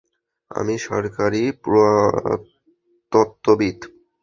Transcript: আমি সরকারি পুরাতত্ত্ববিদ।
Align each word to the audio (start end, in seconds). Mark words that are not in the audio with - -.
আমি 0.51 0.75
সরকারি 0.79 1.41
পুরাতত্ত্ববিদ। 1.63 2.39